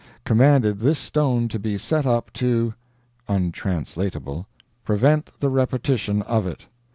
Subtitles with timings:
[0.25, 2.73] commanded this stone to be set up to...
[3.27, 4.47] (untranslatable)...
[4.83, 6.65] prevent the repetition of it."